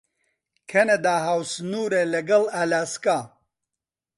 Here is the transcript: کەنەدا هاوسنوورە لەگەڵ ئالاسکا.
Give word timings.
کەنەدا 0.69 1.15
هاوسنوورە 1.25 2.01
لەگەڵ 2.13 2.43
ئالاسکا. 2.55 3.19